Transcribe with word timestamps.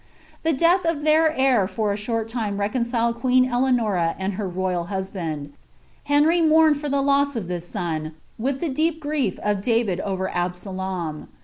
The 0.41 0.51
death 0.51 0.83
of 0.83 1.03
their 1.03 1.31
heir 1.31 1.67
for 1.67 1.93
a 1.93 1.95
short 1.95 2.27
time 2.27 2.59
reconcile 2.59 3.13
queen 3.13 3.45
Dcanora 3.51 4.19
lad 4.19 4.31
her 4.31 4.47
royal 4.49 4.85
husband. 4.85 5.53
Henry 6.05 6.39
moiirned 6.41 6.77
for 6.77 6.89
the 6.89 7.03
loss 7.03 7.35
of 7.35 7.47
this 7.47 7.67
son, 7.69 8.15
with 8.39 8.63
Ike 8.63 8.73
deep 8.73 8.99
grief 8.99 9.37
of 9.43 9.61
David 9.61 9.99
over 9.99 10.27
Absalom. 10.27 11.27